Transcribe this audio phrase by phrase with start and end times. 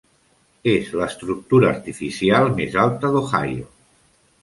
[0.71, 3.73] És l'estructura artificial més alta d'Ohio.